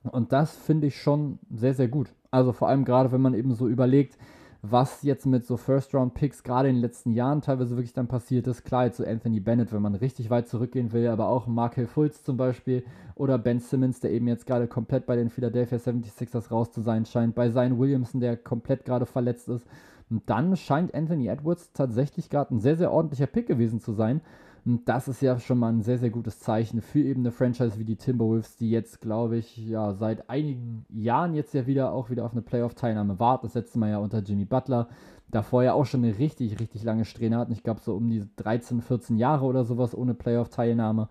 [0.09, 2.13] Und das finde ich schon sehr, sehr gut.
[2.31, 4.17] Also vor allem gerade, wenn man eben so überlegt,
[4.63, 8.65] was jetzt mit so First-Round-Picks gerade in den letzten Jahren teilweise wirklich dann passiert ist.
[8.65, 12.23] Klar, jetzt so Anthony Bennett, wenn man richtig weit zurückgehen will, aber auch Markel Fultz
[12.25, 16.73] zum Beispiel oder Ben Simmons, der eben jetzt gerade komplett bei den Philadelphia 76ers raus
[16.73, 19.67] zu sein scheint, bei Zion Williamson, der komplett gerade verletzt ist.
[20.11, 24.21] Und dann scheint Anthony Edwards tatsächlich gerade ein sehr, sehr ordentlicher Pick gewesen zu sein.
[24.67, 27.79] Und das ist ja schon mal ein sehr, sehr gutes Zeichen für eben eine Franchise
[27.79, 32.11] wie die Timberwolves, die jetzt, glaube ich, ja, seit einigen Jahren jetzt ja wieder auch
[32.11, 33.47] wieder auf eine Playoff-Teilnahme warten.
[33.47, 34.89] Das letzte Mal ja unter Jimmy Butler.
[35.31, 37.53] Davor ja auch schon eine richtig, richtig lange Strähne hatten.
[37.53, 41.09] Ich glaube, so um die 13, 14 Jahre oder sowas ohne Playoff-Teilnahme.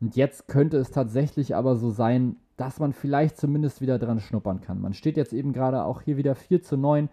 [0.00, 4.62] Und jetzt könnte es tatsächlich aber so sein, dass man vielleicht zumindest wieder dran schnuppern
[4.62, 4.80] kann.
[4.80, 7.10] Man steht jetzt eben gerade auch hier wieder 4 zu 9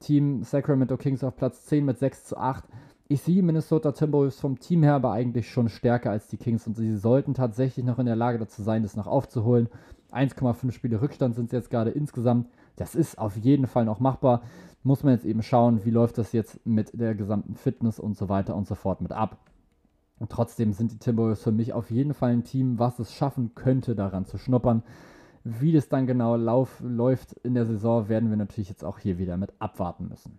[0.00, 2.64] Team Sacramento Kings auf Platz 10 mit 6 zu 8.
[3.10, 6.76] Ich sehe Minnesota Timberwolves vom Team her aber eigentlich schon stärker als die Kings und
[6.76, 9.70] sie sollten tatsächlich noch in der Lage dazu sein, das noch aufzuholen.
[10.12, 12.50] 1,5 Spiele Rückstand sind es jetzt gerade insgesamt.
[12.76, 14.42] Das ist auf jeden Fall noch machbar.
[14.82, 18.28] Muss man jetzt eben schauen, wie läuft das jetzt mit der gesamten Fitness und so
[18.28, 19.38] weiter und so fort mit ab.
[20.18, 23.54] Und trotzdem sind die Timberwolves für mich auf jeden Fall ein Team, was es schaffen
[23.54, 24.82] könnte, daran zu schnuppern.
[25.44, 29.16] Wie das dann genau lauf, läuft in der Saison, werden wir natürlich jetzt auch hier
[29.16, 30.38] wieder mit abwarten müssen.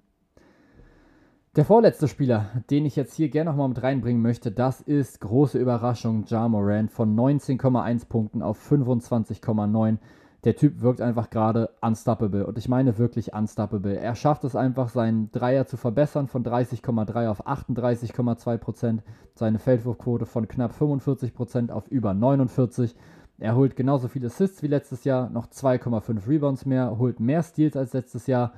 [1.60, 5.60] Der vorletzte Spieler, den ich jetzt hier gerne nochmal mit reinbringen möchte, das ist große
[5.60, 9.98] Überraschung Ja Morant von 19,1 Punkten auf 25,9.
[10.46, 13.98] Der Typ wirkt einfach gerade unstoppable und ich meine wirklich unstoppable.
[13.98, 19.00] Er schafft es einfach, seinen Dreier zu verbessern von 30,3 auf 38,2%
[19.36, 22.96] seine Feldwurfquote von knapp 45% auf über 49
[23.38, 27.76] er holt genauso viele Assists wie letztes Jahr, noch 2,5 Rebounds mehr, holt mehr Steals
[27.76, 28.54] als letztes Jahr.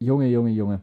[0.00, 0.80] Junge, Junge, Junge.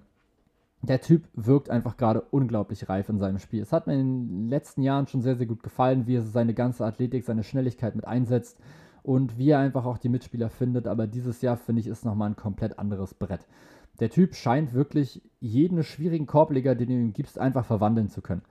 [0.83, 3.61] Der Typ wirkt einfach gerade unglaublich reif in seinem Spiel.
[3.61, 6.55] Es hat mir in den letzten Jahren schon sehr, sehr gut gefallen, wie er seine
[6.55, 8.59] ganze Athletik, seine Schnelligkeit mit einsetzt
[9.03, 10.87] und wie er einfach auch die Mitspieler findet.
[10.87, 13.45] Aber dieses Jahr, finde ich, ist nochmal ein komplett anderes Brett.
[13.99, 18.41] Der Typ scheint wirklich jeden schwierigen Korbleger, den du ihm gibst, einfach verwandeln zu können.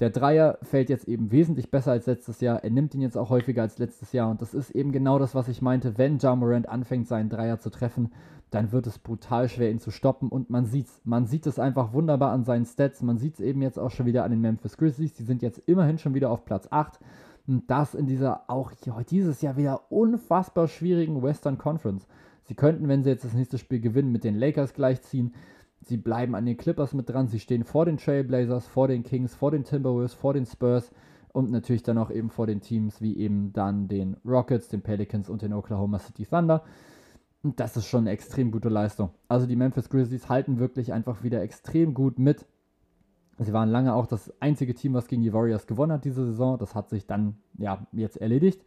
[0.00, 2.64] Der Dreier fällt jetzt eben wesentlich besser als letztes Jahr.
[2.64, 4.28] Er nimmt ihn jetzt auch häufiger als letztes Jahr.
[4.28, 5.96] Und das ist eben genau das, was ich meinte.
[5.96, 8.12] Wenn Ja Morant anfängt, seinen Dreier zu treffen,
[8.50, 10.30] dann wird es brutal schwer, ihn zu stoppen.
[10.30, 11.00] Und man sieht's.
[11.04, 13.02] Man sieht es einfach wunderbar an seinen Stats.
[13.02, 15.14] Man sieht es eben jetzt auch schon wieder an den Memphis Grizzlies.
[15.14, 16.98] Die sind jetzt immerhin schon wieder auf Platz 8.
[17.46, 18.72] Und das in dieser auch
[19.08, 22.08] dieses Jahr wieder unfassbar schwierigen Western Conference.
[22.46, 25.34] Sie könnten, wenn sie jetzt das nächste Spiel gewinnen, mit den Lakers gleichziehen.
[25.86, 27.28] Sie bleiben an den Clippers mit dran.
[27.28, 30.90] Sie stehen vor den Trailblazers, vor den Kings, vor den Timberwolves, vor den Spurs
[31.32, 35.28] und natürlich dann auch eben vor den Teams wie eben dann den Rockets, den Pelicans
[35.28, 36.62] und den Oklahoma City Thunder.
[37.42, 39.10] Und das ist schon eine extrem gute Leistung.
[39.28, 42.46] Also die Memphis Grizzlies halten wirklich einfach wieder extrem gut mit.
[43.38, 46.56] Sie waren lange auch das einzige Team, was gegen die Warriors gewonnen hat diese Saison.
[46.56, 48.64] Das hat sich dann ja jetzt erledigt,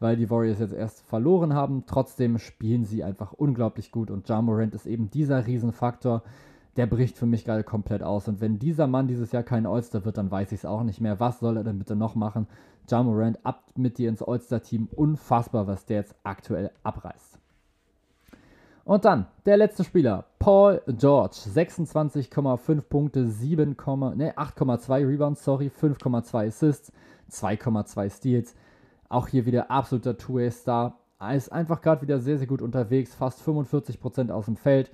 [0.00, 1.84] weil die Warriors jetzt erst verloren haben.
[1.86, 6.24] Trotzdem spielen sie einfach unglaublich gut und Ja Morant ist eben dieser Riesenfaktor,
[6.76, 8.28] der bricht für mich gerade komplett aus.
[8.28, 11.00] Und wenn dieser Mann dieses Jahr kein All-Star wird, dann weiß ich es auch nicht
[11.00, 11.20] mehr.
[11.20, 12.46] Was soll er denn bitte noch machen?
[12.88, 14.88] Ja Morant, ab mit dir ins All-Star-Team.
[14.94, 17.38] Unfassbar, was der jetzt aktuell abreißt.
[18.84, 23.76] Und dann der letzte Spieler, Paul George, 26,5 Punkte, 7,
[24.16, 26.90] ne, 8,2 Rebounds, sorry, 5,2 Assists,
[27.30, 28.54] 2,2 Steals.
[29.10, 30.96] Auch hier wieder absoluter Two-Way-Star.
[31.20, 34.90] Er ist einfach gerade wieder sehr, sehr gut unterwegs, fast 45% aus dem Feld.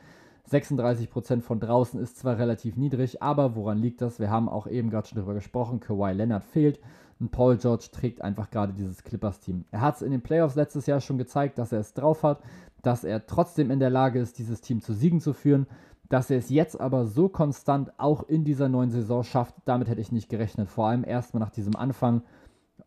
[0.51, 4.21] 36% von draußen ist zwar relativ niedrig, aber woran liegt das?
[4.21, 6.81] Wir haben auch eben gerade schon darüber gesprochen, Kawhi Leonard fehlt
[7.19, 9.65] und Paul George trägt einfach gerade dieses Clippers-Team.
[9.71, 12.41] Er hat es in den Playoffs letztes Jahr schon gezeigt, dass er es drauf hat.
[12.83, 15.67] dass er trotzdem in der Lage ist, dieses Team zu Siegen zu führen.
[16.11, 20.03] Dass er es jetzt aber so konstant auch in dieser neuen Saison schafft, damit hätte
[20.03, 20.69] ich nicht gerechnet.
[20.69, 22.23] Vor allem erstmal nach diesem Anfang.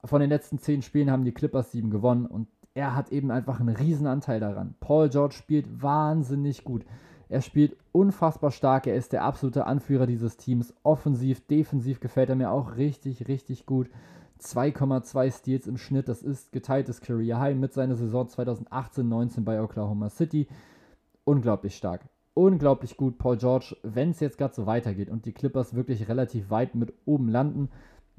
[0.03, 3.59] Von den letzten zehn Spielen haben die Clippers sieben gewonnen und er hat eben einfach
[3.59, 4.75] einen riesen Anteil daran.
[4.79, 6.85] Paul George spielt wahnsinnig gut.
[7.29, 8.87] Er spielt unfassbar stark.
[8.87, 10.73] Er ist der absolute Anführer dieses Teams.
[10.83, 13.89] Offensiv, defensiv gefällt er mir auch richtig, richtig gut.
[14.41, 16.07] 2,2 Steals im Schnitt.
[16.07, 20.47] Das ist geteiltes Career High mit seiner Saison 2018-19 bei Oklahoma City.
[21.25, 22.01] Unglaublich stark.
[22.33, 23.75] Unglaublich gut, Paul George.
[23.83, 27.69] Wenn es jetzt gerade so weitergeht und die Clippers wirklich relativ weit mit oben landen,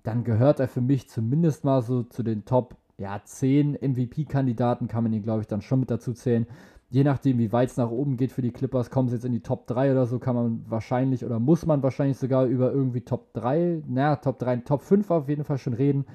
[0.03, 5.05] dann gehört er für mich zumindest mal so zu den Top ja, 10 MVP-Kandidaten, kann
[5.05, 6.47] man ihn, glaube ich, dann schon mit dazu zählen.
[6.90, 9.33] Je nachdem, wie weit es nach oben geht für die Clippers, kommen sie jetzt in
[9.33, 13.03] die Top 3 oder so, kann man wahrscheinlich oder muss man wahrscheinlich sogar über irgendwie
[13.03, 16.07] Top 3, naja, Top 3, Top 5 auf jeden Fall schon reden.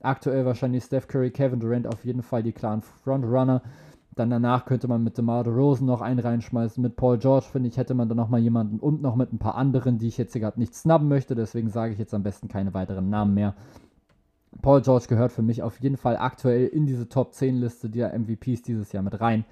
[0.00, 3.62] Aktuell wahrscheinlich Steph Curry, Kevin Durant auf jeden Fall die klaren Frontrunner.
[4.14, 6.82] Dann danach könnte man mit DeMar DeRozan noch einen reinschmeißen.
[6.82, 9.54] Mit Paul George, finde ich, hätte man dann nochmal jemanden und noch mit ein paar
[9.54, 11.34] anderen, die ich jetzt gerade nicht snubben möchte.
[11.34, 13.54] Deswegen sage ich jetzt am besten keine weiteren Namen mehr.
[14.60, 18.12] Paul George gehört für mich auf jeden Fall aktuell in diese Top 10 Liste der
[18.18, 19.44] MVPs dieses Jahr mit rein.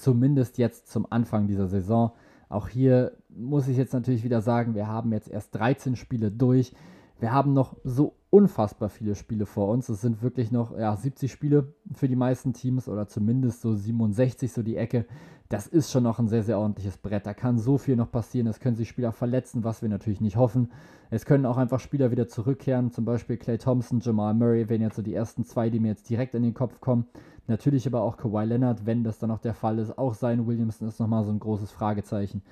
[0.00, 2.12] Zumindest jetzt zum Anfang dieser Saison.
[2.48, 6.72] Auch hier muss ich jetzt natürlich wieder sagen, wir haben jetzt erst 13 Spiele durch.
[7.18, 9.88] Wir haben noch so unfassbar viele Spiele vor uns.
[9.88, 14.52] Es sind wirklich noch ja, 70 Spiele für die meisten Teams oder zumindest so 67,
[14.52, 15.04] so die Ecke.
[15.48, 17.26] Das ist schon noch ein sehr, sehr ordentliches Brett.
[17.26, 18.46] Da kann so viel noch passieren.
[18.46, 20.70] Es können sich Spieler verletzen, was wir natürlich nicht hoffen.
[21.10, 24.94] Es können auch einfach Spieler wieder zurückkehren, zum Beispiel Clay Thompson, Jamal Murray, wären jetzt
[24.94, 27.08] so die ersten zwei, die mir jetzt direkt in den Kopf kommen.
[27.48, 29.98] Natürlich aber auch Kawhi Leonard, wenn das dann noch der Fall ist.
[29.98, 32.42] Auch sein Williamson ist nochmal so ein großes Fragezeichen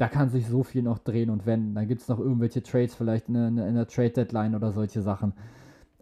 [0.00, 1.74] da kann sich so viel noch drehen und wenden.
[1.74, 5.34] Dann gibt es noch irgendwelche Trades, vielleicht in der, in der Trade-Deadline oder solche Sachen.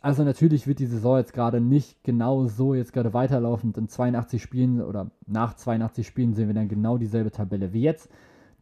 [0.01, 3.77] Also natürlich wird die Saison jetzt gerade nicht genau so jetzt gerade weiterlaufend.
[3.77, 8.09] In 82 Spielen oder nach 82 Spielen sehen wir dann genau dieselbe Tabelle wie jetzt.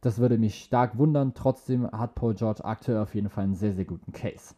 [0.01, 1.35] Das würde mich stark wundern.
[1.35, 4.55] Trotzdem hat Paul George aktuell auf jeden Fall einen sehr, sehr guten Case.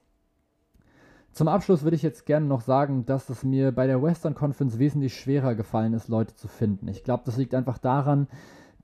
[1.33, 4.79] Zum Abschluss würde ich jetzt gerne noch sagen, dass es mir bei der Western Conference
[4.79, 6.87] wesentlich schwerer gefallen ist, Leute zu finden.
[6.87, 8.29] Ich glaube, das liegt einfach daran,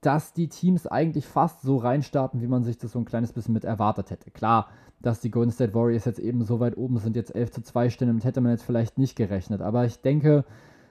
[0.05, 3.55] dass die Teams eigentlich fast so reinstarten, wie man sich das so ein kleines bisschen
[3.55, 4.31] mit erwartet hätte.
[4.31, 4.69] Klar,
[5.01, 7.91] dass die Golden State Warriors jetzt eben so weit oben sind, jetzt 11 zu 2
[7.91, 9.61] stehen, damit hätte man jetzt vielleicht nicht gerechnet.
[9.61, 10.45] Aber ich denke,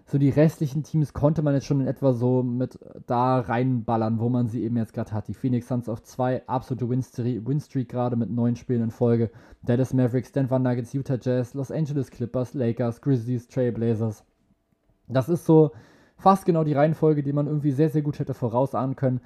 [0.05, 4.29] so die restlichen Teams konnte man jetzt schon in etwa so mit da reinballern, wo
[4.29, 5.27] man sie eben jetzt gerade hat.
[5.29, 9.31] Die Phoenix Suns auf 2, absolute Winstreak gerade mit neun Spielen in Folge.
[9.63, 14.25] Dallas Mavericks, Denver Nuggets, Utah Jazz, Los Angeles Clippers, Lakers, Grizzlies, Trailblazers.
[15.07, 15.71] Das ist so
[16.17, 19.21] fast genau die Reihenfolge, die man irgendwie sehr, sehr gut hätte vorausahnen können.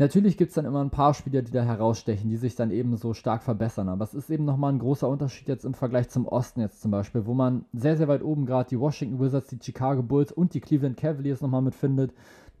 [0.00, 2.96] Natürlich gibt es dann immer ein paar Spieler, die da herausstechen, die sich dann eben
[2.96, 3.88] so stark verbessern.
[3.88, 6.92] Aber es ist eben nochmal ein großer Unterschied jetzt im Vergleich zum Osten jetzt zum
[6.92, 10.54] Beispiel, wo man sehr, sehr weit oben gerade die Washington Wizards, die Chicago Bulls und
[10.54, 12.14] die Cleveland Cavaliers nochmal mitfindet.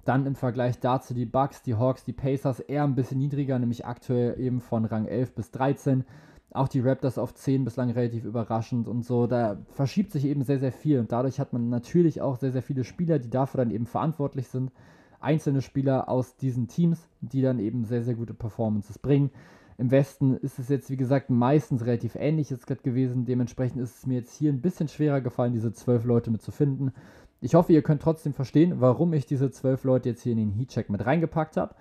[0.04, 3.86] Dann im Vergleich dazu die Bucks, die Hawks, die Pacers eher ein bisschen niedriger, nämlich
[3.86, 6.04] aktuell eben von Rang 11 bis 13.
[6.50, 9.26] Auch die Raptors auf 10 bislang relativ überraschend und so.
[9.26, 10.98] Da verschiebt sich eben sehr, sehr viel.
[10.98, 14.48] Und dadurch hat man natürlich auch sehr, sehr viele Spieler, die dafür dann eben verantwortlich
[14.48, 14.72] sind.
[15.20, 19.30] Einzelne Spieler aus diesen Teams, die dann eben sehr, sehr gute Performances bringen.
[19.76, 23.26] Im Westen ist es jetzt, wie gesagt, meistens relativ ähnlich jetzt gerade gewesen.
[23.26, 26.50] Dementsprechend ist es mir jetzt hier ein bisschen schwerer gefallen, diese zwölf Leute mit zu
[26.50, 26.92] finden.
[27.40, 30.52] Ich hoffe, ihr könnt trotzdem verstehen, warum ich diese zwölf Leute jetzt hier in den
[30.52, 31.76] Heatcheck mit reingepackt habe.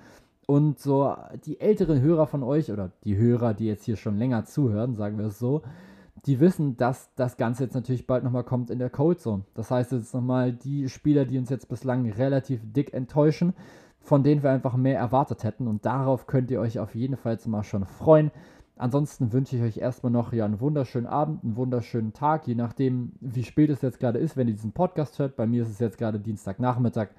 [0.48, 1.14] Und so
[1.46, 5.18] die älteren Hörer von euch oder die Hörer, die jetzt hier schon länger zuhören, sagen
[5.18, 5.62] wir es so,
[6.26, 9.44] die wissen, dass das Ganze jetzt natürlich bald nochmal kommt in der Cold Zone.
[9.56, 13.54] Das heißt jetzt nochmal die Spieler, die uns jetzt bislang relativ dick enttäuschen,
[14.00, 15.68] von denen wir einfach mehr erwartet hätten.
[15.68, 18.32] Und darauf könnt ihr euch auf jeden Fall jetzt mal schon freuen.
[18.78, 23.12] Ansonsten wünsche ich euch erstmal noch ja, einen wunderschönen Abend, einen wunderschönen Tag, je nachdem,
[23.20, 25.36] wie spät es jetzt gerade ist, wenn ihr diesen Podcast hört.
[25.36, 27.10] Bei mir ist es jetzt gerade Dienstagnachmittag.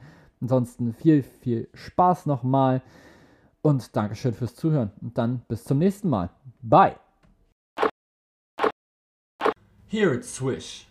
[0.40, 2.80] Ansonsten viel, viel Spaß nochmal.
[3.62, 4.92] Und Dankeschön fürs Zuhören.
[5.00, 6.30] Und dann bis zum nächsten Mal.
[6.62, 6.96] Bye.
[9.90, 10.86] Here it's Swish.